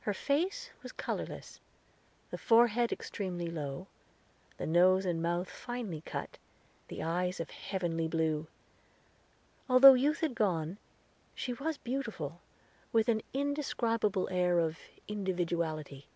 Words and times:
Her 0.00 0.12
face 0.12 0.68
was 0.82 0.92
colorless, 0.92 1.60
the 2.30 2.36
forehead 2.36 2.92
extremely 2.92 3.46
low, 3.48 3.86
the 4.58 4.66
nose 4.66 5.06
and 5.06 5.22
mouth 5.22 5.48
finely 5.48 6.02
cut, 6.02 6.36
the 6.88 7.02
eyes 7.02 7.40
of 7.40 7.48
heavenly 7.48 8.06
blue. 8.06 8.48
Although 9.66 9.94
youth 9.94 10.20
had 10.20 10.34
gone, 10.34 10.76
she 11.34 11.54
was 11.54 11.78
beautiful, 11.78 12.42
with 12.92 13.08
an 13.08 13.22
indescribable 13.32 14.28
air 14.30 14.58
of 14.58 14.78
individuality. 15.08 16.06